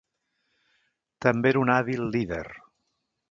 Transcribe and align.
També 1.27 1.51
era 1.53 1.63
una 1.65 1.77
hàbil 1.81 2.07
líder. 2.17 2.43